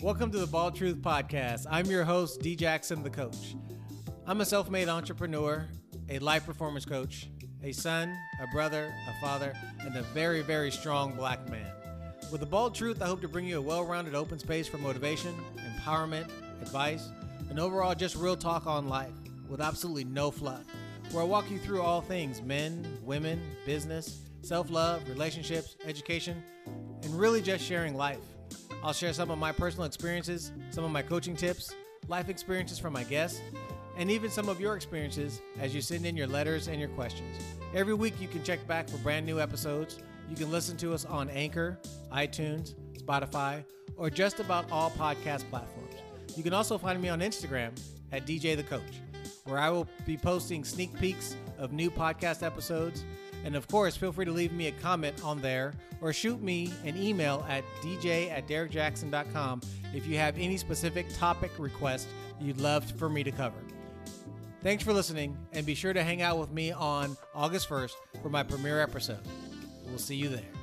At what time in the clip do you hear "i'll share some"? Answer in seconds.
28.82-29.30